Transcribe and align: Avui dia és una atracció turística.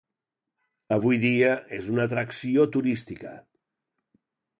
Avui 0.95 1.19
dia 1.25 1.51
és 1.77 1.89
una 1.97 2.07
atracció 2.09 2.65
turística. 2.77 3.35